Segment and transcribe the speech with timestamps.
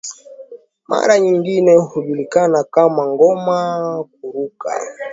[0.87, 3.59] mara nyingine hujulikana kama ngoma
[3.97, 4.69] ya kuruka